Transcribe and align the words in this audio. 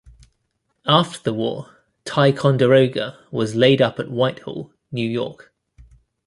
After 0.87 1.19
the 1.21 1.31
war, 1.31 1.69
"Ticonderoga" 2.05 3.19
was 3.29 3.53
laid 3.53 3.83
up 3.83 3.99
at 3.99 4.09
Whitehall, 4.09 4.73
New 4.91 5.07
York. 5.07 5.53